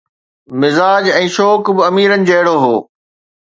،مزاج 0.61 1.05
۽ 1.19 1.25
شوق 1.35 1.63
به 1.75 1.83
اميرن 1.91 2.21
جهڙو 2.31 2.55
هو. 2.65 2.73